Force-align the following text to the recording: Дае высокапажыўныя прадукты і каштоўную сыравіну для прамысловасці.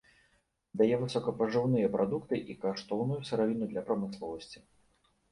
Дае 0.81 0.95
высокапажыўныя 1.01 1.91
прадукты 1.95 2.39
і 2.53 2.55
каштоўную 2.63 3.19
сыравіну 3.29 3.67
для 3.75 3.83
прамысловасці. 3.91 4.59